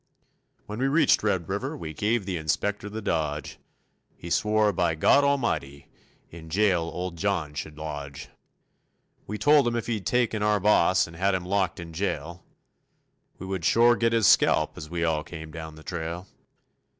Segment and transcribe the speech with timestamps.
[0.65, 3.59] When we reached Red River we gave the Inspector the dodge.
[4.15, 5.89] He swore by God Almighty,
[6.31, 8.27] in jail old John should lodge.
[9.27, 12.43] We told him if he'd taken our boss and had him locked in jail,
[13.37, 16.25] We would shore get his scalp as we all came down the trail.